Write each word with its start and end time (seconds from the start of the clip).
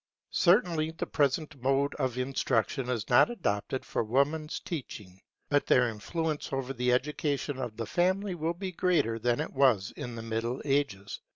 Certainly 0.31 0.93
the 0.97 1.05
present 1.05 1.61
mode 1.61 1.93
of 1.99 2.17
instruction 2.17 2.89
is 2.89 3.07
not 3.07 3.29
adopted 3.29 3.85
for 3.85 4.03
Woman's 4.03 4.59
teaching. 4.59 5.21
But 5.47 5.67
their 5.67 5.87
influence 5.89 6.51
over 6.51 6.73
the 6.73 6.91
education 6.91 7.59
of 7.59 7.77
the 7.77 7.85
future 7.85 8.35
will 8.35 8.55
be 8.55 8.69
even 8.69 8.77
greater 8.77 9.19
than 9.19 9.39
it 9.39 9.53
was 9.53 9.91
in 9.95 10.15
the 10.15 10.23
Middle 10.23 10.59
Ages. 10.65 11.19